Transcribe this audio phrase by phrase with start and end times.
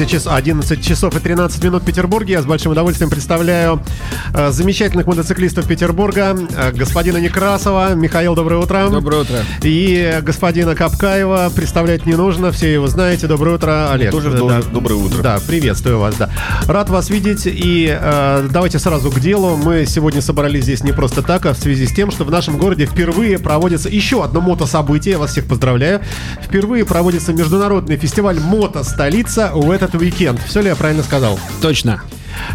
[0.00, 2.34] 11 часов, 11 часов и 13 минут в Петербурге.
[2.34, 3.82] Я с большим удовольствием представляю
[4.32, 6.36] э, замечательных мотоциклистов Петербурга.
[6.56, 7.94] Э, господина Некрасова.
[7.94, 8.88] Михаил, доброе утро.
[8.88, 9.36] Доброе утро.
[9.62, 11.52] И господина Капкаева.
[11.54, 13.26] Представлять не нужно, все его знаете.
[13.26, 14.10] Доброе утро, Олег.
[14.10, 15.22] Тоже да, доброе утро.
[15.22, 16.30] Да, приветствую вас, да.
[16.66, 17.42] Рад вас видеть.
[17.44, 19.56] И э, давайте сразу к делу.
[19.56, 22.56] Мы сегодня собрались здесь не просто так, а в связи с тем, что в нашем
[22.56, 25.12] городе впервые проводится еще одно мотособытие.
[25.12, 26.00] Я вас всех поздравляю.
[26.42, 30.40] Впервые проводится международный фестиваль «Мото-столица» в этот уикенд.
[30.46, 31.38] Все ли я правильно сказал?
[31.60, 32.02] Точно.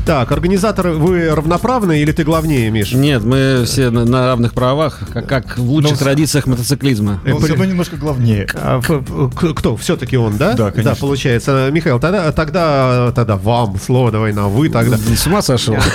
[0.06, 2.94] Так, организаторы, вы равноправны или ты главнее, Миш?
[2.94, 5.98] Нет, мы все на, на равных правах, как, как в лучших Но...
[5.98, 7.22] традициях мотоциклизма.
[7.26, 8.48] Но все равно немножко главнее.
[8.54, 9.76] А, кто?
[9.78, 10.54] Все-таки он, да?
[10.54, 10.94] Да, конечно.
[10.94, 11.70] Да, получается.
[11.72, 14.98] Михаил, тогда, тогда, тогда вам слово давай на вы тогда.
[14.98, 15.76] С ума сошел.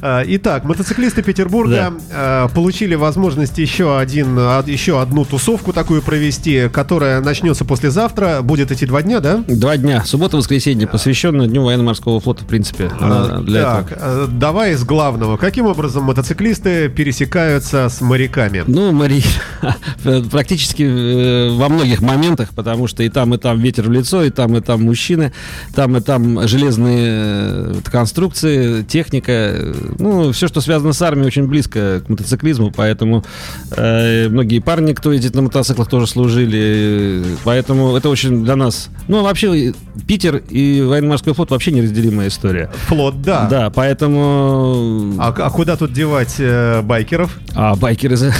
[0.00, 4.36] А, итак, мотоциклисты Петербурга а, получили возможность еще, один,
[4.66, 8.40] еще одну тусовку такую провести, которая начнется послезавтра.
[8.42, 9.44] Будет эти два дня, да?
[9.46, 10.04] Два дня.
[10.04, 12.81] Суббота-воскресенье, посвященное Дню военно-морского флота, в принципе.
[13.00, 14.26] А, для так, этого.
[14.26, 15.36] давай из главного.
[15.36, 18.64] Каким образом мотоциклисты пересекаются с моряками?
[18.66, 19.28] Ну, моряки
[20.30, 24.30] практически э, во многих моментах, потому что и там, и там ветер в лицо, и
[24.30, 25.32] там, и там мужчины,
[25.74, 29.74] там, и там железные э, конструкции, техника.
[29.98, 33.24] Ну, все, что связано с армией, очень близко к мотоциклизму, поэтому
[33.70, 37.22] э, многие парни, кто ездит на мотоциклах, тоже служили.
[37.44, 38.88] Поэтому это очень для нас...
[39.08, 39.72] Ну, вообще,
[40.06, 42.70] Питер и военно-морской флот вообще неразделимая история.
[42.86, 43.46] Флот, да.
[43.48, 45.14] Да, поэтому...
[45.18, 47.38] А, а куда тут девать э, байкеров?
[47.54, 48.16] А байкеры...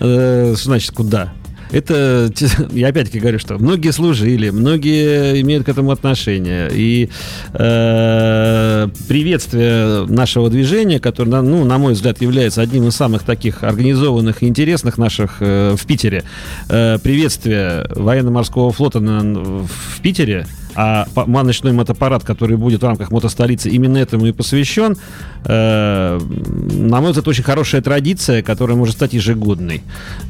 [0.00, 1.32] Э, что значит куда?
[1.70, 2.30] это,
[2.72, 6.70] я опять-таки говорю, что многие служили, многие имеют к этому отношение.
[6.72, 7.10] И
[7.52, 14.42] э, приветствие нашего движения, которое, ну, на мой взгляд, является одним из самых таких организованных
[14.42, 16.24] и интересных наших э, в Питере,
[16.68, 20.46] э, приветствие военно-морского флота на, в Питере,
[20.80, 24.96] а ночной мотопарад, который будет в рамках мотостолицы, именно этому и посвящен.
[25.44, 29.82] Э, на мой взгляд, очень хорошая традиция, которая может стать ежегодной.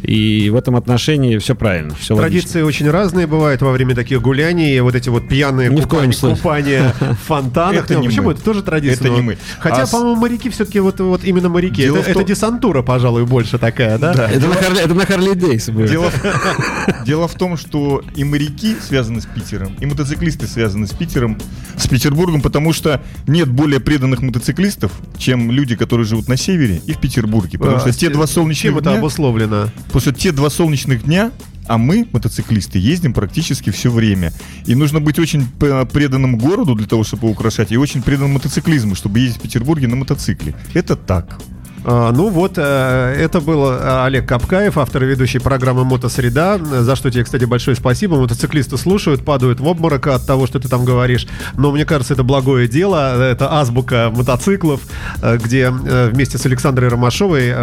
[0.02, 1.94] И в этом отношении все правильно.
[1.96, 2.84] Все Традиции логично.
[2.86, 4.80] очень разные бывают во время таких гуляний.
[4.80, 7.84] Вот эти вот пьяные Ни купания, купания в фонтанах.
[7.84, 8.30] Это не Почему?
[8.30, 9.08] Это тоже традиция.
[9.08, 9.38] Это не мы.
[9.58, 11.82] Хотя, а по-моему, моряки все-таки вот, вот именно моряки.
[11.82, 14.12] Это, это десантура, пожалуй, больше такая, да?
[14.12, 16.10] Это, на Харли, это на Харли Дейс Дело,
[17.04, 21.38] дело в том, что и моряки связаны с Питером, и мотоциклисты мотоциклисты связаны с Питером,
[21.76, 26.92] с Петербургом, потому что нет более преданных мотоциклистов, чем люди, которые живут на севере и
[26.92, 27.58] в Петербурге.
[27.58, 28.92] Потому а, что те два солнечных чем дня...
[28.92, 29.68] это обусловлено?
[29.86, 31.30] Потому что те два солнечных дня
[31.66, 34.32] а мы, мотоциклисты, ездим практически все время.
[34.64, 35.46] И нужно быть очень
[35.92, 39.96] преданным городу для того, чтобы украшать, и очень преданным мотоциклизму, чтобы ездить в Петербурге на
[39.96, 40.54] мотоцикле.
[40.72, 41.38] Это так.
[41.84, 46.96] А, ну вот, э, это был э, Олег Капкаев, автор и ведущий программы «Мотосреда», за
[46.96, 48.16] что тебе, кстати, большое спасибо.
[48.16, 51.26] Мотоциклисты слушают, падают в обморок от того, что ты там говоришь.
[51.56, 54.80] Но мне кажется, это благое дело, это азбука мотоциклов,
[55.22, 57.54] э, где вместе с Александрой Ромашовой,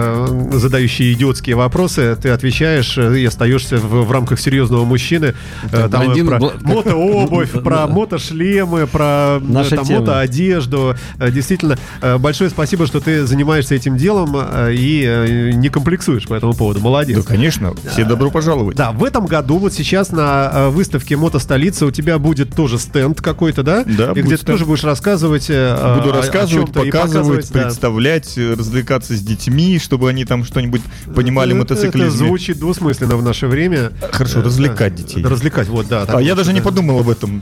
[0.51, 5.33] задающей идиотские вопросы, ты отвечаешь и остаешься в, в рамках серьезного мужчины.
[5.71, 6.51] там блондин, про бл...
[6.61, 9.39] мотообувь, про мотошлемы, про
[9.69, 10.95] там, мотоодежду.
[11.19, 11.77] Действительно,
[12.19, 16.53] большое спасибо, что ты занимаешься этим делом делом э, и э, не комплексуешь по этому
[16.53, 16.79] поводу.
[16.79, 17.17] Молодец.
[17.17, 17.73] Да, конечно.
[17.89, 18.77] Все добро пожаловать.
[18.77, 23.19] Да, в этом году вот сейчас на э, выставке Мотостолица у тебя будет тоже стенд
[23.19, 23.83] какой-то, да?
[23.83, 24.11] Да.
[24.16, 30.23] И где ты тоже будешь рассказывать Буду рассказывать, показывать, представлять, развлекаться с детьми, чтобы они
[30.25, 30.81] там что-нибудь
[31.16, 32.09] понимали в мотоциклизме.
[32.09, 33.91] Это звучит двусмысленно в наше время.
[34.11, 35.23] Хорошо, развлекать детей.
[35.23, 36.05] Развлекать, вот, да.
[36.07, 37.41] А я даже не подумал об этом.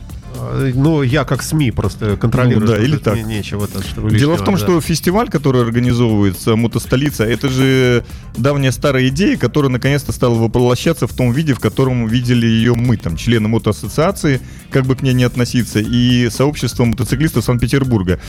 [0.76, 2.66] Ну, я как СМИ просто контролирую.
[2.66, 3.24] Ну, да, или так.
[3.26, 3.68] нечего.
[3.68, 4.60] То, что Дело в том, да.
[4.60, 8.04] что фестиваль, который организовывается мотостолица, это же
[8.38, 12.98] давняя старая идея, которая наконец-то стала воплощаться в том виде, в котором видели ее мы,
[12.98, 18.20] там, члены мотоассоциации, как бы к ней не относиться, и сообщество мотоциклистов Санкт-Петербурга.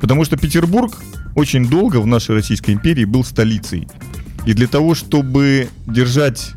[0.00, 0.96] Потому что Петербург
[1.34, 3.88] очень долго в нашей Российской империи был столицей.
[4.46, 6.52] И для того, чтобы держать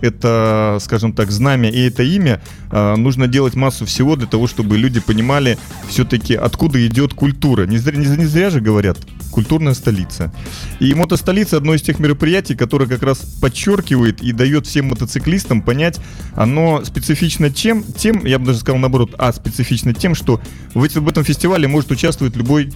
[0.00, 4.76] это, скажем так, знамя и это имя, а, нужно делать массу всего для того, чтобы
[4.76, 5.58] люди понимали
[5.88, 7.66] все-таки, откуда идет культура.
[7.66, 8.98] Не зря, не, не зря же говорят,
[9.30, 10.32] культурная столица.
[10.80, 16.00] И мотостолица одно из тех мероприятий, которое как раз подчеркивает и дает всем мотоциклистам понять,
[16.34, 20.40] оно специфично чем, тем, я бы даже сказал наоборот, а специфично тем, что
[20.74, 22.72] в, в этом фестивале может участвовать любой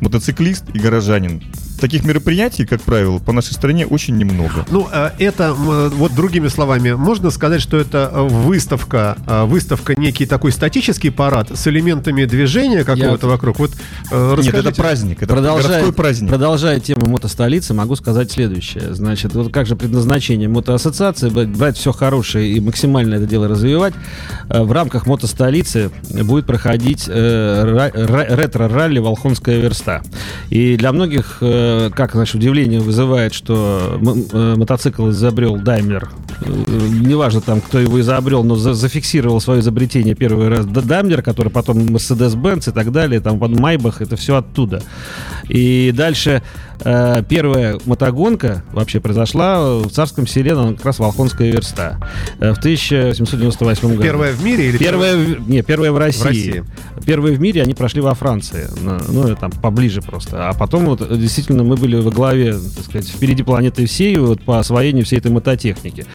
[0.00, 1.42] мотоциклист и горожанин.
[1.78, 4.66] Таких мероприятий, как правило, по нашей стране очень немного.
[4.70, 10.26] Ну, э, это, вот другими словами, можно сказать, что это э, выставка, э, выставка некий
[10.26, 13.32] такой статический парад с элементами движения какого-то Я...
[13.32, 13.58] вокруг.
[13.58, 13.72] Вот
[14.10, 16.28] Нет, это праздник, это продолжая, городской праздник.
[16.28, 18.94] Продолжая тему мотостолицы, могу сказать следующее.
[18.94, 23.94] Значит, вот как же предназначение мотоассоциации, брать все хорошее и максимально это дело развивать.
[24.48, 30.02] В рамках мотостолицы будет проходить ретро-ралли «Волхонская верста».
[30.50, 31.38] И для многих
[31.68, 36.08] Э, как, значит, удивление вызывает, что э, мотоцикл изобрел Даймлер.
[36.40, 41.50] Э, неважно там, кто его изобрел, но за зафиксировал свое изобретение первый раз Даймлер, который
[41.50, 44.82] потом Mercedes-Benz и так далее, там Майбах, это все оттуда.
[45.48, 46.42] И дальше
[46.80, 51.98] э, первая мотогонка вообще произошла в Царском селе, на как раз Волхонская верста,
[52.38, 54.02] э, в 1798 году.
[54.02, 55.16] Первая в мире или первая?
[55.16, 56.20] в, не, первая в России.
[56.20, 56.64] в России.
[57.04, 58.66] Первые в мире они прошли во Франции,
[59.08, 60.48] ну, там поближе просто.
[60.48, 64.58] А потом вот действительно мы были во главе, так сказать, впереди планеты всей вот, по
[64.58, 66.06] освоению всей этой мототехники.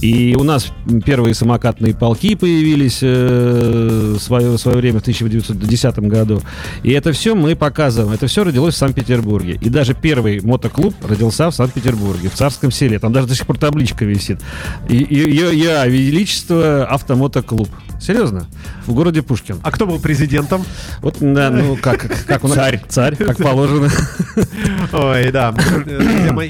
[0.00, 0.68] И у нас
[1.04, 6.40] первые самокатные полки появились э, свое, в свое время в 1910 году.
[6.82, 8.12] И это все мы показываем.
[8.12, 9.58] Это все родилось в Санкт-Петербурге.
[9.62, 12.98] И даже первый мотоклуб родился в Санкт-Петербурге, в Царском селе.
[12.98, 14.40] Там даже до сих пор табличка висит.
[14.88, 17.70] Ее Величество Автомотоклуб.
[18.00, 18.46] Серьезно?
[18.86, 19.58] В городе Пушкин.
[19.62, 20.64] А кто был президентом?
[21.00, 22.52] Вот, да, ну как, как он...
[22.52, 22.82] Царь.
[22.88, 23.90] Царь, как положено.
[24.92, 25.54] Ой, да.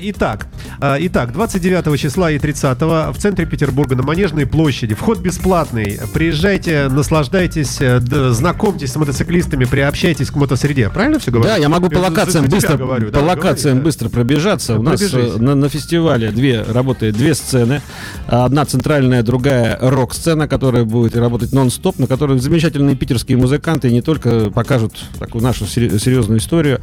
[0.03, 0.47] Итак,
[0.81, 4.95] а, итак, 29 числа и 30 в центре Петербурга на Манежной площади.
[4.95, 5.99] Вход бесплатный.
[6.13, 10.91] Приезжайте, наслаждайтесь, э, знакомьтесь с мотоциклистами, приобщайтесь к мотосреде.
[10.91, 11.49] Правильно все говорю?
[11.49, 14.79] Да, я могу по локациям быстро, говорю, по да, локациям говори, быстро пробежаться.
[14.79, 17.81] У нас э, на, на фестивале две работает две сцены.
[18.27, 24.51] Одна центральная, другая рок-сцена, которая будет работать нон-стоп, на которой замечательные питерские музыканты не только
[24.51, 26.81] покажут такую нашу серьезную историю.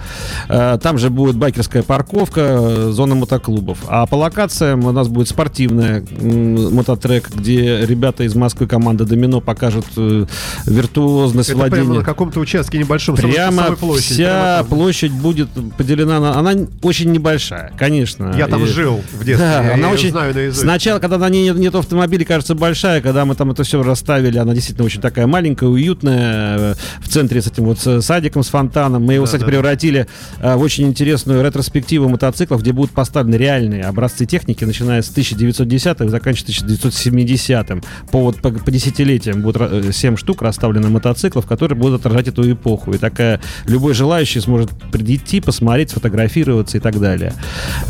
[0.50, 3.80] Э, там же будет байкерская парковка, зона мотоклубов.
[3.88, 9.86] А по локациям у нас будет спортивная мототрек, где ребята из Москвы, команда Домино, покажут
[9.98, 10.26] э,
[10.66, 11.84] виртуозность Это владения.
[11.84, 14.14] прямо на каком-то участке небольшом, прямо самой площади.
[14.14, 16.40] Вся прямо площадь будет поделена на...
[16.40, 18.34] Она очень небольшая, конечно.
[18.38, 18.68] Я там и...
[18.68, 20.12] жил в детстве, да, я она очень...
[20.12, 20.62] знаю наизусть.
[20.62, 24.38] Сначала, когда на ней нет, нет автомобилей, кажется большая, когда мы там это все расставили,
[24.44, 29.04] она действительно очень такая маленькая, уютная, э, в центре с этим вот садиком с фонтаном.
[29.04, 29.48] Мы его, да, кстати, да.
[29.48, 30.08] превратили
[30.40, 36.10] э, в очень интересную ретроспективу мотоциклов, где будут поставлены реальные образцы техники, начиная с 1910-х,
[36.10, 37.84] заканчивая 1970-м.
[38.12, 42.94] По, вот, по, по десятилетиям будут 7 штук расставлены мотоциклов, которые будут отражать эту эпоху.
[42.94, 47.34] И такая любой желающий сможет прийти, посмотреть, сфотографироваться и так далее.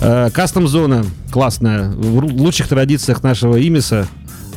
[0.02, 1.90] Э, кастом-зона классная.
[1.90, 4.08] В лучших традициях нашего имиса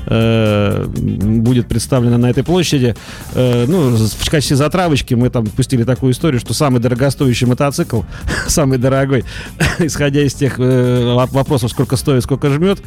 [0.06, 2.94] э, будет представлена на этой площади.
[3.34, 8.02] Э, ну, в качестве затравочки мы там пустили такую историю, что самый дорогостоящий мотоцикл,
[8.48, 9.24] самый дорогой,
[9.78, 12.80] исходя из тех э, вопросов, сколько стоит, сколько жмет,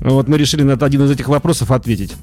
[0.00, 2.14] вот мы решили на один из этих вопросов ответить.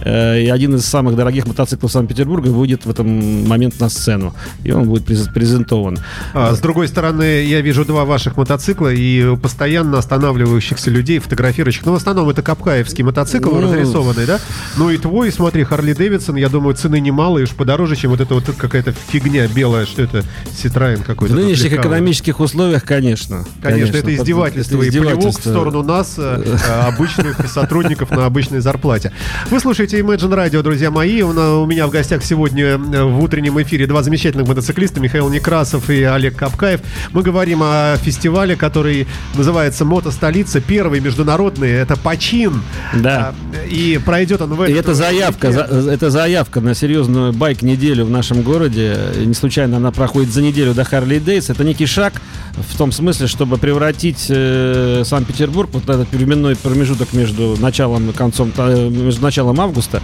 [0.00, 4.34] Э, и один из самых дорогих мотоциклов Санкт-Петербурга выйдет в этом момент на сцену.
[4.64, 5.98] И он будет презентован.
[6.32, 11.84] А, с другой стороны, я вижу два ваших мотоцикла и постоянно останавливающихся людей, фотографирующих.
[11.84, 14.40] Но ну, в основном это Капкаевский мотоцикл ну, разрисованный, да?
[14.76, 18.34] Ну и твой, смотри, Харли Дэвидсон, я думаю, цены немалые, уж подороже, чем вот эта
[18.34, 20.24] вот какая-то фигня белая, что это
[20.56, 21.34] Ситроен какой-то.
[21.34, 23.44] В нынешних экономических условиях, конечно.
[23.62, 24.76] Конечно, конечно это издевательство.
[24.76, 25.16] Это издевательство.
[25.16, 26.56] И плевок в сторону нас, э,
[26.86, 29.12] обычно обычных сотрудников на обычной зарплате.
[29.50, 31.22] Вы слушаете Imagine Radio, друзья мои.
[31.22, 36.02] У меня в гостях сегодня э, в утреннем эфире два замечательных мотоциклиста, Михаил Некрасов и
[36.02, 36.80] Олег Капкаев.
[37.12, 42.62] Мы говорим о фестивале, который называется «Мотостолица», первый международный, это Почин.
[42.94, 43.34] Да.
[43.52, 44.74] А, и пройдет он в этом...
[44.74, 48.96] И это заявка, за, это заявка на серьезную байк-неделю в нашем городе.
[49.16, 51.50] Не случайно она проходит за неделю до Харли Дейс.
[51.50, 52.14] Это некий шаг
[52.56, 58.52] в том смысле, чтобы превратить э, Санкт-Петербург, вот этот временной промежуток между началом и концом,
[58.56, 60.02] э, между началом августа,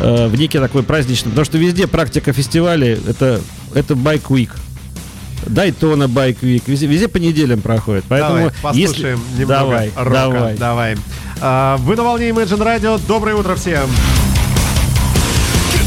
[0.00, 1.30] э, в некий такой праздничный.
[1.30, 3.40] Потому что везде практика фестивалей это,
[3.74, 4.50] это Bike Week.
[5.46, 6.62] Дайтона Bike Week.
[6.66, 8.04] Везде, везде по неделям проходит.
[8.08, 9.40] Поэтому давай, послушаем если...
[9.40, 10.12] немного давай, рока.
[10.12, 10.56] Давай.
[10.56, 10.96] давай.
[11.40, 13.00] А, вы на волне Imagine Radio.
[13.06, 13.88] Доброе утро всем.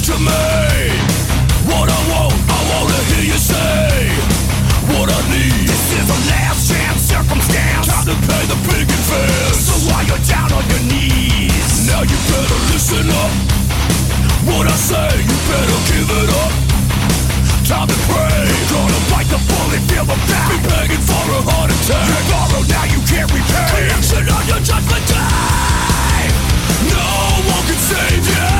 [0.07, 0.91] To me
[1.67, 4.09] what I want, I wanna hear you say
[4.97, 5.67] what I need.
[5.69, 7.85] This is a last chance circumstance.
[7.85, 9.00] Time to pay the big
[10.01, 13.33] While you're down on your knees, now you better listen up.
[14.49, 16.53] What I say, you better give it up.
[17.69, 18.49] Time to pray.
[18.73, 20.49] Gonna bite the bullet, feel the back.
[20.49, 22.09] Be begging for a heart attack.
[22.17, 23.93] You borrow, oh, now you can't repay.
[23.93, 26.33] Reaction on your judgment day.
[26.89, 27.05] No
[27.45, 28.50] one can save you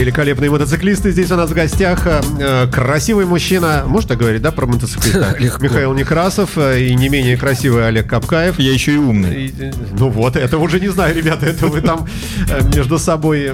[0.00, 2.06] великолепные мотоциклисты здесь у нас в гостях.
[2.06, 5.36] Э, Красивый мужчина, можно так говорить, да, про мотоциклиста?
[5.38, 5.62] Легко.
[5.62, 8.58] Михаил Некрасов э, и не менее красивый Олег Капкаев.
[8.58, 9.46] Я еще и умный.
[9.46, 12.08] И, э, Ну вот, это уже не знаю, ребята, это вы там
[12.74, 13.52] между собой.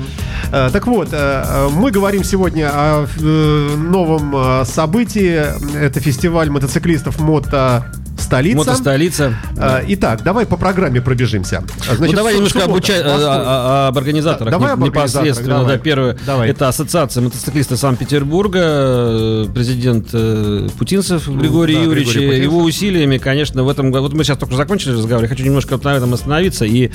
[0.51, 1.13] Так вот,
[1.73, 3.07] мы говорим сегодня о
[3.77, 5.45] новом событии.
[5.77, 7.87] Это фестиваль мотоциклистов «Мото
[8.27, 8.59] столица».
[8.59, 9.35] Мотостолица.
[9.57, 11.59] Э, Итак, давай по программе пробежимся.
[11.59, 13.27] А, Ну, Значит, давай немножко обучать в Москве.
[13.27, 14.53] об организаторах.
[14.53, 15.77] Да, давай об непосредственно, давай.
[15.77, 16.17] да, первое.
[16.27, 16.51] Давай.
[16.51, 22.15] Это Ассоциация мотоциклистов Санкт-Петербурга, э, президент э, Путинцев Григорий да, Юрьевич.
[22.15, 22.53] Григорий Путинцев.
[22.53, 24.07] Его усилиями, конечно, в этом году...
[24.07, 26.91] Вот мы сейчас только закончили разговор, я хочу немножко на этом остановиться и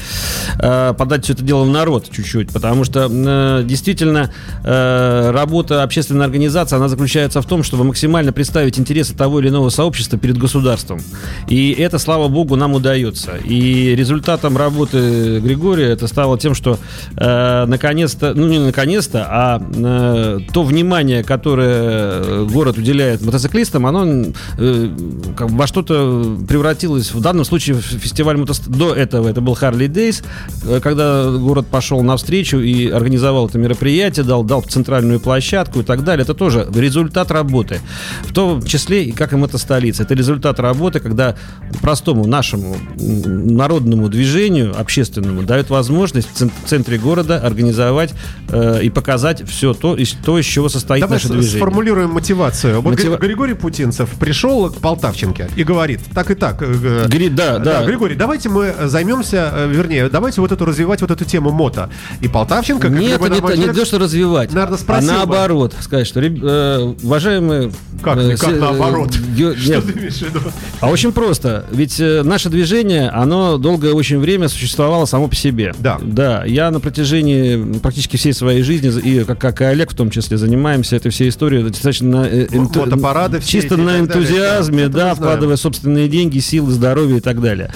[0.59, 4.31] э, подать все это дело в народ чуть-чуть, потому что э, действительно
[4.63, 9.69] э, работа общественной организации, она заключается в том, чтобы максимально представить интересы того или иного
[9.69, 11.01] сообщества перед государством.
[11.47, 13.37] И это, слава богу, нам удается.
[13.43, 16.77] И результатом работы Григория это стало тем, что
[17.17, 24.89] э, наконец-то, ну не наконец-то, а э, то внимание, которое город уделяет мотоциклистам, оно э,
[25.35, 27.13] как во что-то превратилось.
[27.13, 28.67] В данном случае фестиваль мотост...
[28.67, 30.23] до этого это был Harley Days,
[30.65, 36.03] э, когда город пошел навстречу и организовал это мероприятие, дал, дал центральную площадку и так
[36.03, 36.23] далее.
[36.23, 37.81] Это тоже результат работы.
[38.23, 40.03] В том числе и как и мотостолица.
[40.03, 41.35] Это результат работы, когда
[41.81, 48.13] простому нашему народному движению, общественному, дают возможность в цен- центре города организовать
[48.49, 51.57] э, и показать все то, из, то, из чего состоит Давай наше движение.
[51.57, 52.81] сформулируем мотивацию.
[52.81, 56.61] Вот Мотива- Гри- Григорий Путинцев пришел к Полтавченке и говорит, так и так.
[56.61, 57.83] э, Гри- да, да.
[57.85, 61.89] Григорий, давайте мы займемся, э, вернее, давайте вот эту развивать вот эту тему мото.
[62.21, 65.15] И Полтавченко, как Нет, не, не то, что развивать, наверное, а спросил бы.
[65.17, 67.71] наоборот, сказать, что, э, уважаемые...
[68.01, 69.11] Как, э, как се- наоборот?
[69.15, 70.39] э, ге- Что нет, ты имеешь в виду?
[70.79, 71.65] А очень просто.
[71.71, 75.73] Ведь э, наше движение, оно долгое очень время существовало само по себе.
[75.79, 75.97] Да.
[76.01, 76.43] Да.
[76.45, 80.37] Я на протяжении практически всей своей жизни, и как, как и Олег в том числе,
[80.37, 85.15] занимаемся этой всей историей достаточно э, энту- все чисто эти на далее, энтузиазме, да, да,
[85.15, 87.73] вкладывая собственные деньги, силы, здоровье и так далее.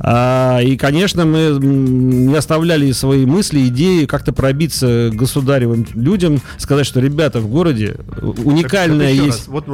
[0.00, 7.00] А, и, конечно, мы не оставляли свои мысли, идеи как-то пробиться государевым людям, сказать, что,
[7.00, 9.38] ребята, в городе уникальная Так, так есть...
[9.38, 9.66] раз, Вот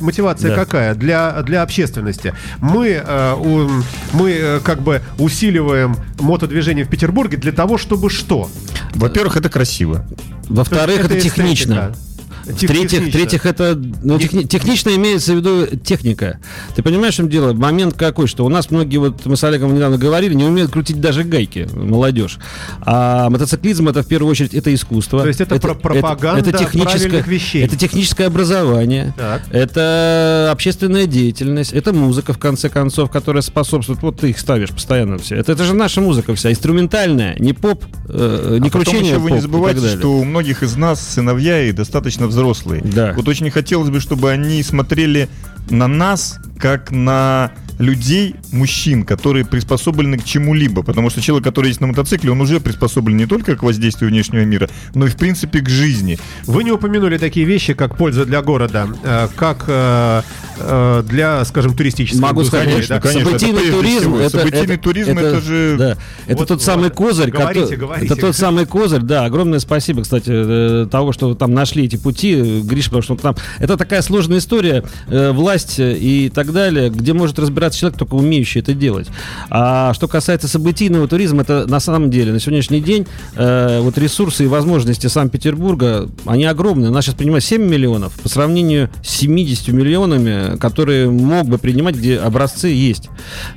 [0.00, 0.56] мотивация Да.
[0.56, 2.34] какая для для общественности.
[2.60, 3.80] Мы э,
[4.12, 8.50] мы э, как бы усиливаем мотодвижение в Петербурге для того, чтобы что?
[8.94, 10.06] Во-первых, это красиво.
[10.48, 11.92] Во-вторых, это, это технично.
[11.92, 12.15] эстетика.
[12.46, 16.38] В-третьих, в-третьих, это ну, техни- технично имеется в виду техника.
[16.74, 17.52] Ты понимаешь, в чем дело?
[17.52, 21.00] Момент какой, что у нас многие, вот мы с Олегом недавно говорили, не умеют крутить
[21.00, 22.38] даже гайки, молодежь.
[22.80, 25.22] А мотоциклизм это в первую очередь это искусство.
[25.22, 27.64] То есть это про- пропаганда правильных вещей.
[27.64, 29.14] Это техническое образование.
[29.16, 29.42] Так.
[29.50, 34.02] Это общественная деятельность, это музыка, в конце концов, которая способствует.
[34.02, 35.36] Вот ты их ставишь постоянно все.
[35.36, 39.18] Это, это же наша музыка вся, инструментальная, не поп, э, не а потом кручение еще
[39.18, 42.35] вы не поп и так забывайте, что у многих из нас сыновья и достаточно взрослые.
[42.84, 43.12] Да.
[43.14, 45.28] Вот очень хотелось бы, чтобы они смотрели
[45.70, 50.82] на нас как на людей, мужчин, которые приспособлены к чему-либо.
[50.82, 54.44] Потому что человек, который есть на мотоцикле, он уже приспособлен не только к воздействию внешнего
[54.44, 56.18] мира, но и в принципе к жизни.
[56.46, 60.22] Вы не упомянули такие вещи, как польза для города, э, как э,
[60.58, 63.00] э, для, скажем, туристической Могу сказать, да?
[63.00, 64.20] конечно, это событийный прежде туризм, всего.
[64.20, 67.78] это, Событийный это- туризм, это же- да, это Вот, тот самый вот, козырь, говорите, который-
[67.78, 68.06] говорите.
[68.14, 69.24] это тот самый козырь, да.
[69.26, 73.76] Огромное спасибо, кстати, того, что вы там нашли эти пути, Гриш, потому что там это
[73.76, 79.08] такая сложная история, власть и так далее, где может разбираться человек только умеющий это делать.
[79.50, 84.44] А что касается событийного туризма, это на самом деле на сегодняшний день э, вот ресурсы
[84.44, 86.90] и возможности Санкт-Петербурга, они огромные.
[86.90, 92.18] Нас сейчас принимает 7 миллионов по сравнению с 70 миллионами, которые мог бы принимать, где
[92.18, 93.08] образцы есть.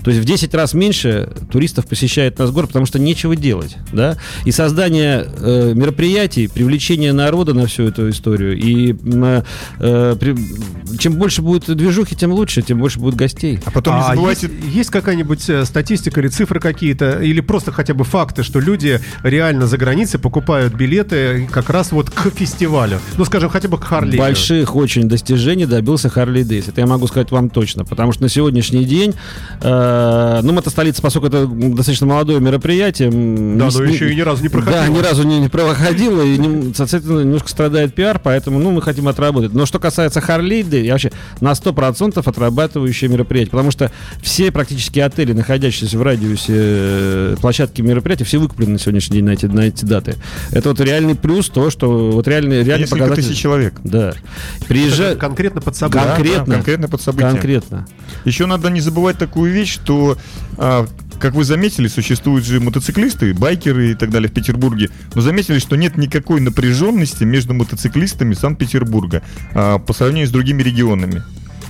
[0.04, 3.76] То есть в 10 раз меньше туристов посещает наш город, потому что нечего делать.
[3.92, 4.18] Да?
[4.46, 8.58] И создание э, мероприятий, привлечение народа на всю эту историю.
[8.58, 8.94] И
[9.80, 13.60] э, при- чем больше будет движухи, тем лучше, тем больше будет гостей.
[13.66, 14.48] А потом не А забывайте...
[14.48, 19.00] есть, есть какая-нибудь э, статистика или цифры какие-то, или просто хотя бы факты, что люди
[19.24, 23.00] реально за границей покупают билеты как раз вот к фестивалю?
[23.18, 24.18] Ну, скажем, хотя бы к Харли.
[24.18, 26.68] Больших очень достижений добился Харли Дейс.
[26.68, 27.86] Это я могу сказать вам точно.
[27.86, 29.14] Потому что на сегодняшний день,
[29.62, 33.10] э, ну, мотостолица, поскольку это достаточно молодое мероприятие...
[33.10, 34.82] Да, не но еще и ни разу не проходило.
[34.84, 38.82] Да, ни разу не, не проходило, и, не- соответственно, немножко страдает пиар, поэтому, ну, мы
[38.82, 39.54] хотим отработать.
[39.54, 43.89] Но что касается Харли Дейс, я вообще на 100% отрабатывающее мероприятие, потому что
[44.22, 49.32] все практически отели, находящиеся в радиусе э, площадки мероприятия, все выкуплены на сегодняшний день на
[49.32, 50.16] эти, на эти даты.
[50.52, 53.30] Это вот реальный плюс, то, что вот реальный, реальный Несколько показатель.
[53.30, 53.74] тысяч человек.
[53.84, 54.10] Да.
[54.58, 55.16] Это Приезжай...
[55.16, 55.78] Конкретно под.
[55.80, 55.90] Да.
[55.90, 56.46] Конкретно.
[56.46, 57.32] Да, конкретно под событие.
[57.32, 57.88] Конкретно.
[58.26, 60.18] Еще надо не забывать такую вещь, что,
[60.58, 60.88] а,
[61.20, 65.76] как вы заметили, существуют же мотоциклисты, байкеры и так далее в Петербурге, но заметили, что
[65.76, 69.22] нет никакой напряженности между мотоциклистами Санкт-Петербурга
[69.54, 71.24] а, по сравнению с другими регионами.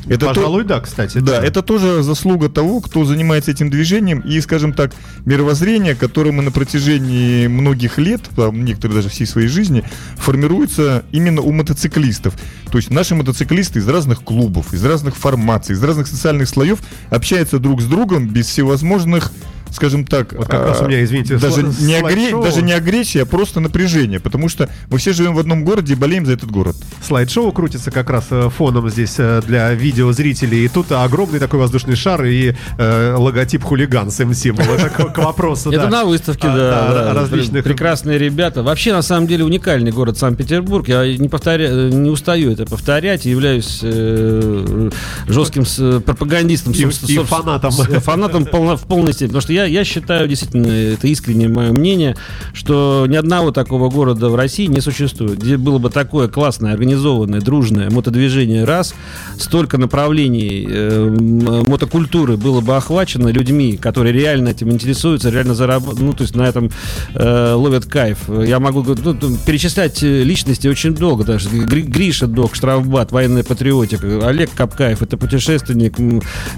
[0.08, 1.20] Это то- Пожалуй, да, кстати.
[1.20, 4.92] Да, это тоже заслуга того, кто занимается этим движением и, скажем так,
[5.26, 9.84] мировоззрение, которое мы на протяжении многих лет, а некоторые даже всей своей жизни,
[10.18, 12.34] формируется именно у мотоциклистов.
[12.72, 17.60] То есть наши мотоциклисты из разных клубов, из разных формаций, из разных социальных слоев общаются
[17.60, 19.32] друг с другом без всевозможных
[19.72, 22.74] скажем так, Вот как раз а, у меня, извините, даже, сла- не агре- даже не
[22.74, 26.34] агрессия, а просто напряжение, потому что мы все живем в одном городе и болеем за
[26.34, 26.76] этот город.
[27.06, 30.66] Слайд-шоу крутится как раз э, фоном здесь э, для видеозрителей.
[30.66, 34.44] И тут огромный такой воздушный шар и э, логотип хулиган с МС.
[34.46, 34.64] был.
[34.74, 38.64] Это к, к вопросу, Это на выставке, А, да, различных- Прекрасные ребята.
[38.64, 40.88] Вообще, на самом деле, уникальный город Санкт-Петербург.
[40.88, 41.70] Я не, повторя...
[41.90, 43.26] не устаю это повторять.
[43.26, 44.90] и Являюсь э,
[45.28, 45.64] жестким
[46.02, 46.74] пропагандистом.
[46.74, 46.86] И-
[47.24, 47.72] фанатом.
[47.72, 49.28] Фанатом в полной степени.
[49.30, 52.16] Потому что я, я считаю, действительно, это искреннее мое мнение,
[52.54, 57.42] что ни одного такого города в России не существует, где было бы такое классное, организованное,
[57.42, 58.94] дружное мотодвижение раз,
[59.38, 66.14] столько направлений э, мотокультуры было бы охвачено людьми, которые реально этим интересуются, реально зарабатывают, ну,
[66.14, 66.72] то есть на этом
[67.14, 68.30] э, ловят кайф.
[68.30, 74.28] Я могу ну, перечислять э, личности очень долго, даже Гри- Гриша Док, Штрафбат, военная патриотика,
[74.28, 76.00] Олег Капкаев, это путешественник,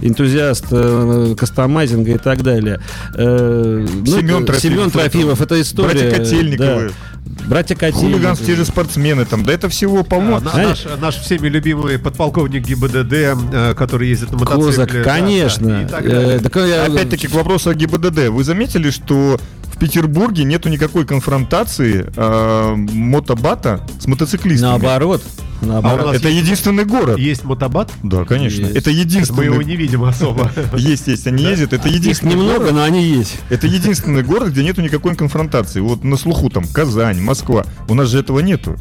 [0.02, 2.80] энтузиаст э, кастомайзинга и так далее.
[3.16, 6.10] Э, ну, Семен Трофимов, Семен это Трофимов, это история.
[6.10, 6.88] Братья Котельниковы.
[6.88, 7.46] да.
[7.48, 8.14] Братья Котельниковы.
[8.14, 10.38] Хулиганс, те же спортсмены там, да это всего полно.
[10.38, 14.66] А, Знаешь- наш, наш всеми любимый подполковник ГИБДД, э, который ездит на мотоцикле.
[14.72, 15.88] Козак, да, конечно.
[15.90, 16.38] да, далее.
[16.38, 18.30] Э, так я- Опять-таки к вопросу о ГИБДД.
[18.30, 19.40] Вы заметили, что
[19.82, 24.70] Петербурге нету никакой конфронтации э, мотобата с мотоциклистами?
[24.70, 25.24] Наоборот.
[25.62, 26.06] А Наоборот.
[26.08, 27.18] нас Это есть- единственный город.
[27.20, 27.92] Есть мотобат?
[28.04, 28.62] Да, конечно.
[28.62, 28.76] Есть.
[28.76, 29.64] Это Мы его единственный.
[29.66, 30.52] не видим особо.
[30.78, 31.74] Есть, есть, они ездят.
[31.74, 32.74] Это Их единственный немного, город.
[32.74, 33.38] но они есть.
[33.50, 35.80] Это единственный город, где нету никакой конфронтации.
[35.80, 37.64] Вот на слуху там Казань, Москва.
[37.90, 38.76] У нас же этого нету.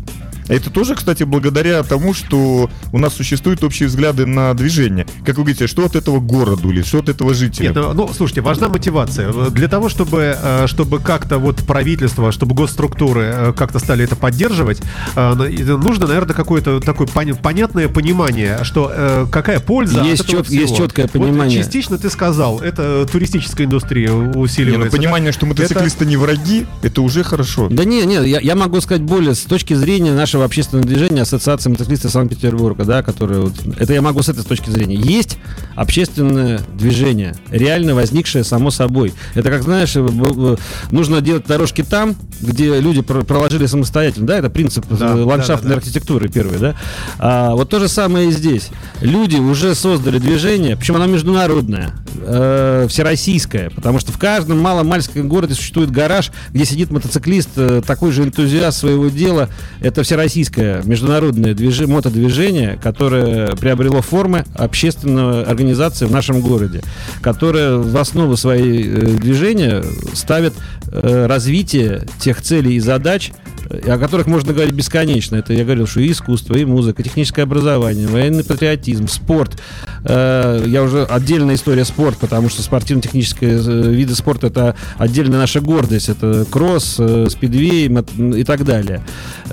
[0.50, 5.06] А Это тоже, кстати, благодаря тому, что у нас существуют общие взгляды на движение.
[5.24, 7.68] Как вы говорите, что от этого городу или что от этого жителя?
[7.68, 9.30] Нет, ну, слушайте, важна мотивация.
[9.50, 14.82] Для того, чтобы, э, чтобы как-то вот правительство, чтобы госструктуры э, как-то стали это поддерживать,
[15.14, 20.52] э, ну, нужно, наверное, какое-то такое понятное понимание, что какая польза Есть от этого чет-
[20.52, 20.86] есть всего.
[20.86, 21.58] четкое Вот понимание.
[21.62, 24.96] частично ты сказал, это туристическая индустрия Не, ну, усиливается.
[24.96, 27.68] понимание, что мотоциклисты не враги, это уже хорошо.
[27.70, 31.22] Да не, не, я, я могу сказать более с точки зрения нашего нашего общественного движения
[31.22, 34.94] Ассоциации мотоциклистов Санкт-Петербурга, да, которое вот, это я могу с этой точки зрения.
[34.96, 35.38] Есть
[35.76, 39.12] общественное движение, реально возникшее само собой.
[39.35, 40.57] Это как, знаешь, э, б-
[40.90, 45.70] нужно делать дорожки там, где люди про- проложили самостоятельно, да, это принцип э, Да, ландшафтной
[45.70, 46.74] да, да, архитектуры первый, да.
[47.18, 48.68] А, вот то же самое и здесь.
[49.00, 55.55] Люди уже создали движение, причем оно международное, э, всероссийское, потому что в каждом маломальском городе
[55.55, 59.48] существует гараж, где сидит мотоциклист, э, такой же энтузиаст своего дела.
[59.81, 66.83] Это всероссийское международное движи- мотодвижение, которое приобрело формы общественной организации в нашем городе,
[67.22, 70.54] которое в основу своей э, движения ставит
[70.92, 73.33] э, развитие тех целей и задач,
[73.70, 75.37] э, о которых можно говорить бесконечно.
[75.37, 79.59] Это я говорил, что и искусство, и музыка, техническое образование, военный патриотизм, спорт.
[80.02, 83.59] Я уже отдельная история спорт, потому что спортивно-технические
[83.92, 86.09] виды спорта это отдельная наша гордость.
[86.09, 86.94] Это кросс,
[87.28, 89.02] спидвей и так далее.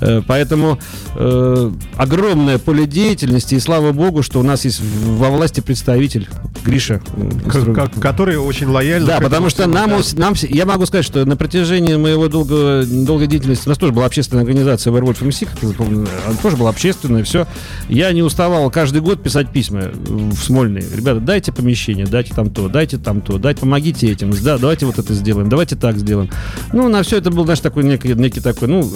[0.00, 0.22] Э,
[0.58, 0.78] Поэтому
[1.16, 6.28] э, огромное поле деятельности, и слава богу, что у нас есть во власти представитель
[6.64, 7.00] Гриша.
[7.48, 9.06] К- к- Который очень лояльно.
[9.06, 9.96] да, потому что нам, да.
[10.16, 14.06] нам, я могу сказать, что на протяжении моего долгого, долгой деятельности, у нас тоже была
[14.06, 17.46] общественная организация Werewolf MC, как вы помните, она тоже была общественная, все.
[17.88, 20.84] Я не уставал каждый год писать письма в Смольный.
[20.94, 24.98] Ребята, дайте помещение, дайте там то, дайте там то, дайте, помогите этим, да, давайте вот
[24.98, 26.30] это сделаем, давайте так сделаем.
[26.72, 28.88] Ну, на все это был наш такой некий, некий такой, ну,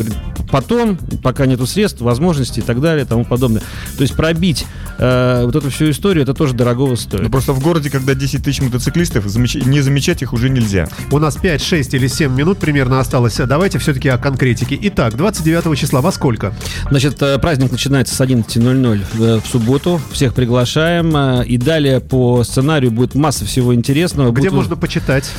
[0.51, 3.63] потом, пока нету средств, возможностей и так далее, и тому подобное.
[3.97, 4.67] То есть пробить
[4.99, 7.23] э, вот эту всю историю, это тоже дорогого стоит.
[7.23, 10.89] Ну, просто в городе, когда 10 тысяч мотоциклистов, замеч- не замечать их уже нельзя.
[11.11, 13.37] У нас 5, 6 или 7 минут примерно осталось.
[13.37, 14.79] Давайте все-таки о конкретике.
[14.83, 16.55] Итак, 29 числа во сколько?
[16.91, 20.01] Значит, э, праздник начинается с 11.00 э, в субботу.
[20.13, 21.15] Всех приглашаем.
[21.17, 24.31] э, И далее по сценарию будет масса всего интересного.
[24.31, 25.31] Где Будут- можно почитать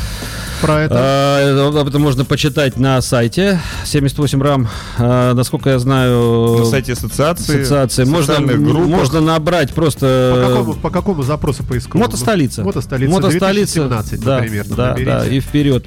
[0.62, 1.69] про это?
[1.80, 4.67] Об этом можно почитать на сайте 78 рам.
[4.99, 6.03] Насколько я знаю...
[6.10, 8.04] На сайте ассоциации, ассоциации.
[8.06, 8.88] Можно, группах.
[8.88, 10.46] можно набрать По просто...
[10.48, 12.06] какому, по какому запросу поисковому?
[12.06, 12.63] Мотостолица.
[12.63, 13.12] Мотостолица.
[13.12, 13.80] Мотостолица.
[13.80, 14.76] 2017, да, примерно.
[14.76, 15.12] да, наберите.
[15.12, 15.86] да, и вперед.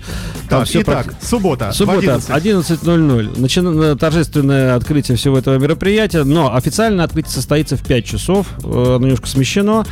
[0.48, 1.70] Там Так, всё итак, прак- суббота.
[1.70, 2.31] в Суббота, 11.
[2.31, 3.40] 11.00.
[3.40, 8.46] Начина- торжественное открытие всего этого мероприятия, но официально открытие состоится в 5 часов.
[8.64, 9.85] Э, Оно немножко смещено.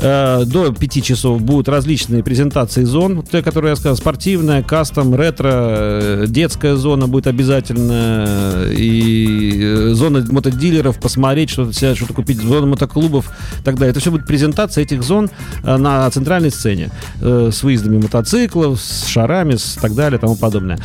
[0.00, 3.22] Э, До 5 часов будут различные презентации зон.
[3.30, 8.24] Те, которые я сказал, спортивная, кастом, ретро, э, детская зона будет обязательно.
[8.26, 13.30] э, И э, зона мотодилеров, посмотреть, что-то что-то купить, зона мотоклубов
[13.60, 13.90] и так далее.
[13.90, 15.30] Это все будет презентация этих зон
[15.62, 16.90] э, на центральной сцене.
[17.20, 20.78] э, С выездами мотоциклов, с шарами, с так далее, тому подобное.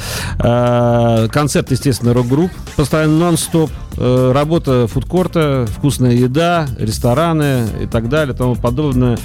[1.30, 2.52] Концерт, естественно, рок-групп.
[2.76, 3.70] Постоянно нон-стоп.
[3.98, 9.18] Работа фудкорта, вкусная еда, рестораны и так далее, тому подобное.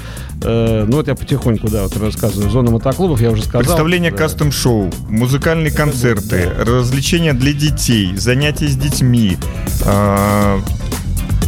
[0.45, 2.51] Э, Ну вот я потихоньку, да, вот рассказываю.
[2.51, 3.61] Зона мотоклубов, я уже сказал.
[3.63, 4.17] Представление Да.
[4.19, 9.37] кастом-шоу, музыкальные концерты, развлечения для детей, занятия с детьми,
[9.85, 10.61] а,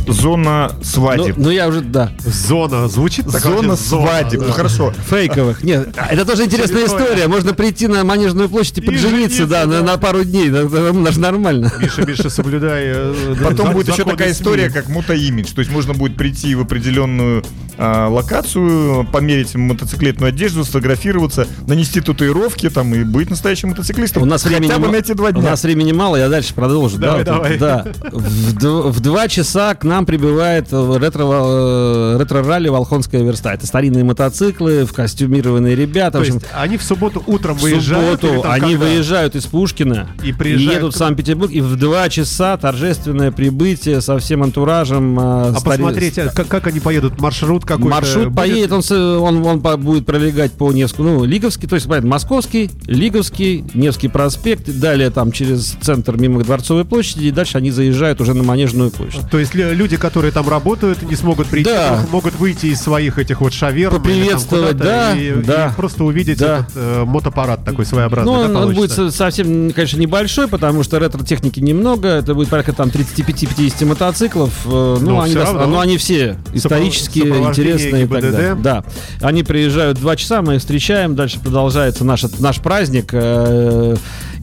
[0.06, 1.36] зона Ну, свадеб.
[1.38, 2.12] ну, я уже, да.
[2.24, 2.88] Зона.
[2.88, 4.40] Звучит так Зона свадеб.
[4.40, 4.46] да.
[4.48, 4.92] Ну хорошо.
[5.08, 5.62] Фейковых.
[5.64, 7.26] Нет, это тоже интересная история.
[7.26, 9.92] Можно прийти на Манежную площадь и И поджениться, да, на, да.
[9.92, 10.50] на пару дней.
[10.50, 11.72] Это даже нормально.
[11.80, 12.82] Миша, Миша, соблюдай.
[12.86, 15.52] э, Потом будет еще такая история, как мотоимидж.
[15.54, 17.42] То есть можно будет прийти в определенную
[17.78, 24.22] локацию, померить мотоциклетную одежду, сфотографироваться, нанести татуировки там и быть настоящим мотоциклистом.
[24.22, 25.42] У нас Хотя времени, бы ма- на эти два у дня.
[25.50, 26.98] нас времени мало, я дальше продолжу.
[26.98, 27.58] Давай, да, вот, давай.
[27.58, 27.84] да.
[28.12, 33.52] В, д- в два часа к нам прибывает э, ретро, э, ретро-ралли «Волхонская верста».
[33.54, 36.12] Это старинные мотоциклы, в костюмированные ребята.
[36.12, 38.22] То в общем, есть они в субботу утром в выезжают?
[38.22, 38.86] или субботу они когда?
[38.86, 44.00] выезжают из Пушкина И приезжают едут к- в Санкт-Петербург, и в два часа торжественное прибытие
[44.00, 45.18] со всем антуражем.
[45.18, 47.20] э, А стари- посмотреть, а как, как они поедут?
[47.20, 47.88] Маршрут какой-то?
[47.90, 48.36] Маршрут будет?
[48.36, 48.82] поедет, он,
[49.22, 54.08] он, он по- будет пролегать по Невскому, ну, Лиговский, то есть, понятно, Московский, Лиговский, Невский
[54.08, 58.90] проспект, далее там через центр мимо Дворцовой площади, и дальше они заезжают уже на Манежную
[58.90, 59.28] площадь.
[59.30, 62.04] То есть лю- люди, которые там работают, не смогут прийти, Да.
[62.10, 63.94] могут выйти из своих этих вот шаверм.
[63.94, 65.68] Поприветствовать, да, и, да.
[65.68, 66.58] и просто увидеть Да.
[66.60, 68.32] этот э, мотопарад такой своеобразный.
[68.32, 72.08] Ну, да, он, он будет совсем, конечно, небольшой, потому что ретро-техники немного.
[72.08, 74.52] Это будет порядка там 35-50 мотоциклов.
[74.66, 75.66] Э, Ну, Но они, равно.
[75.66, 77.24] ну, они все исторические,
[77.60, 78.54] интересные и так далее.
[78.54, 78.84] Да.
[79.20, 83.12] Они приезжают два часа, мы их встречаем, дальше продолжается наш, наш праздник.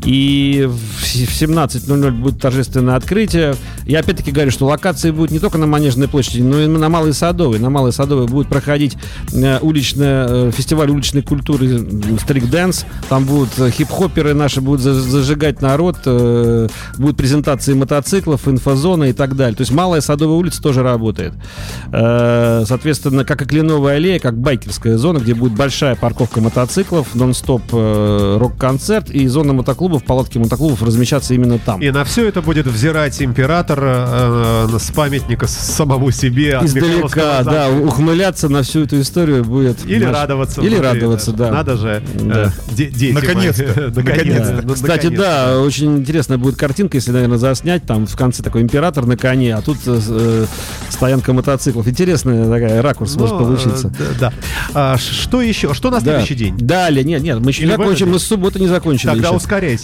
[0.04, 3.56] Э, И в с- в 17.00 будет торжественное открытие.
[3.86, 7.14] Я опять-таки говорю, что локации будут не только на Манежной площади, но и на Малой
[7.14, 7.60] Садовой.
[7.60, 8.98] На Малой Садовой будет проходить
[9.34, 11.86] э, уличная, э, фестиваль уличной культуры
[12.20, 12.86] Стрик Дэнс.
[13.10, 15.98] Там будут э, хип-хоперы наши будут за- зажигать народ.
[16.06, 19.56] э, Будут презентации мотоциклов, инфозона и так далее.
[19.56, 21.34] То есть Малая Садовая улица тоже работает.
[21.92, 27.62] Э, Соответственно, как и Кленовая аллея, как байкерская зона, где будет большая парковка мотоциклов, нон-стоп
[27.74, 29.54] э, рок-концерт и зона
[29.91, 31.82] мотоклубов, палатки мотоклубов размещаться именно там.
[31.82, 36.60] И на все это будет взирать император э, с памятника самому себе.
[36.63, 39.86] Издалека, да, ухмыляться на всю эту историю будет.
[39.86, 40.62] Или наш- радоваться.
[40.62, 41.51] Или внутри, радоваться, да.
[41.51, 42.01] Надо же.
[42.19, 42.45] Да.
[42.69, 43.13] э, де- дети.
[43.15, 43.91] Наконец-то.
[43.95, 44.62] Наконец-то.
[44.63, 45.21] Ну, Кстати, наконец-то.
[45.21, 47.84] да, очень интересная будет картинка, если, наверное, заснять.
[47.86, 50.45] Там в конце такой император на коне, а тут э, э,
[50.89, 51.88] стоянка мотоциклов.
[51.88, 53.88] Интересная такая ракурс может Ну, получиться.
[53.88, 54.30] э, Да.
[54.30, 54.34] да.
[54.73, 55.73] А, что еще?
[55.73, 56.04] Что на Да.
[56.04, 56.58] следующий день?
[56.58, 59.36] Далее, нет, нет, мы еще не закончим, мы с субботы не закончили Тогда еще.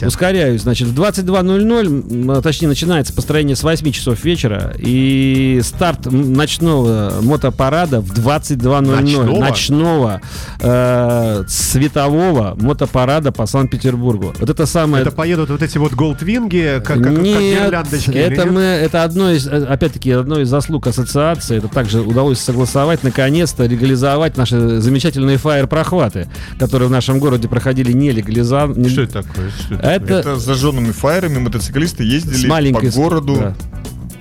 [0.05, 0.27] Ускоряйся.
[0.37, 6.05] Ускоряюсь, значит, в 22.00, м, а, точнее, начинается построение с 8 часов вечера, и старт
[6.11, 9.01] ночного мотопарада в 22.00.
[9.01, 9.39] Ночного?
[9.39, 10.21] Ночного,
[10.59, 14.33] э, светового мотопарада по Санкт-Петербургу.
[14.39, 15.01] Вот это самое...
[15.01, 18.51] Это поедут вот эти вот голдвинги, как, как, как нет, или это нет?
[18.51, 21.57] мы, это одно из, э, опять-таки, одно из заслуг ассоциации.
[21.57, 26.27] Это также удалось согласовать, наконец-то легализовать наши замечательные фаер-прохваты,
[26.59, 28.89] которые в нашем городе проходили не легализованно.
[28.89, 29.49] Что это такое?
[29.51, 33.35] Что это Это, Это с зажженными фаерами мотоциклисты ездили по городу.
[33.35, 33.55] да.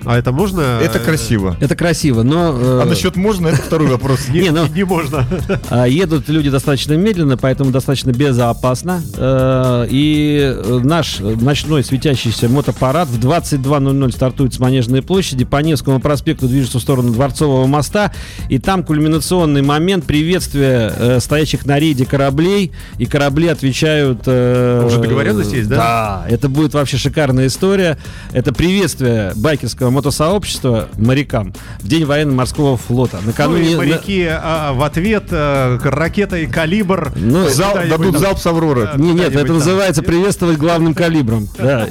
[0.07, 0.61] А это можно?
[0.81, 1.57] Это красиво.
[1.61, 2.57] Это красиво, но...
[2.57, 4.29] э, А насчет можно, это второй вопрос.
[4.29, 5.27] Не, ну- не можно.
[5.71, 9.03] а, Едут люди достаточно медленно, поэтому достаточно безопасно.
[9.16, 15.45] Э, И наш ночной светящийся мотопарад в 22.00 стартует с Манежной площади.
[15.45, 18.12] По Невскому проспекту движется в сторону Дворцового моста.
[18.49, 22.71] И там кульминационный момент приветствия э, стоящих на рейде кораблей.
[22.99, 24.23] И корабли отвечают...
[24.27, 25.77] э, Уже договоренность есть, да?
[25.77, 27.99] Да, это будет вообще шикарная история.
[28.33, 33.19] Это приветствие байкерского мотосообщества морякам в День военно-морского флота.
[33.23, 33.71] Ну Накануне...
[33.71, 37.13] и на- моряки а, в ответ э, ракетой «Калибр».
[37.17, 38.21] Ну, Зал- дадут там.
[38.21, 38.91] залп с Авроры.
[38.97, 39.57] Не, нет, это там.
[39.57, 41.49] называется приветствовать главным калибром.
[41.59, 41.87] Да.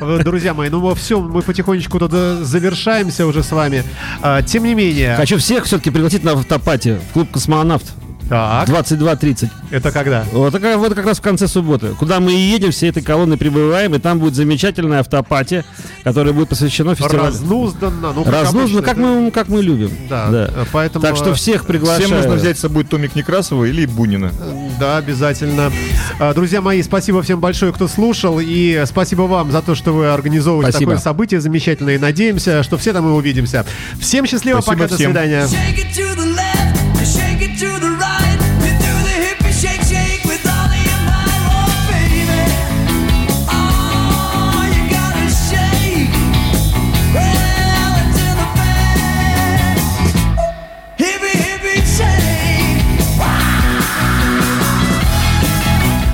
[0.24, 3.84] Друзья мои, ну все, мы потихонечку тут э, завершаемся уже с вами.
[4.20, 5.14] А, Тем не менее...
[5.16, 7.84] Хочу всех все-таки пригласить на автопати в клуб «Космонавт»
[8.28, 9.48] Так, 22.30.
[9.70, 10.24] это когда?
[10.32, 11.88] Вот, это, вот как раз в конце субботы.
[11.98, 15.64] Куда мы и едем, всей этой колонной прибываем, и там будет замечательная автопати,
[16.04, 17.26] которая будет посвящена фестивалю.
[17.26, 18.12] Разнузданно.
[18.12, 19.02] Ну, как обычно, как да.
[19.02, 19.90] мы, как мы любим.
[20.08, 21.02] Да, э, поэтому...
[21.02, 22.06] Так что всех приглашаю.
[22.06, 24.32] Всем нужно взять с собой Томик Некрасова или Бунина.
[24.78, 25.70] Да, обязательно.
[26.18, 28.38] А, Друзья мои, спасибо всем большое, кто слушал.
[28.40, 30.92] И спасибо вам за то, что вы организовываете Спасибо.
[30.92, 31.96] такое событие замечательное.
[31.96, 33.64] И надеемся, что все там и увидимся.
[34.00, 35.10] Всем счастливо, Спасибо пока, до всем.
[35.12, 36.91] свидания.
[37.04, 38.38] Shake it to the left, you shake it to the right.
[38.64, 39.81] You do the hippie shake,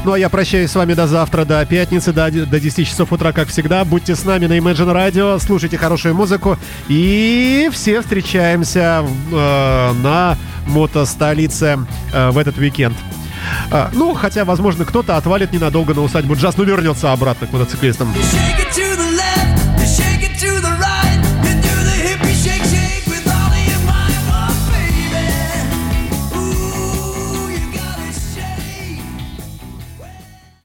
[0.08, 3.30] Ну а я прощаюсь с вами до завтра, до пятницы, до, до 10 часов утра,
[3.32, 3.84] как всегда.
[3.84, 6.56] Будьте с нами на Imagine Radio, слушайте хорошую музыку.
[6.88, 11.80] И все встречаемся э, на мотостолице
[12.14, 12.96] э, в этот уикенд.
[13.70, 18.10] А, ну, хотя, возможно, кто-то отвалит ненадолго на усадьбу Джаз, но вернется обратно к мотоциклистам.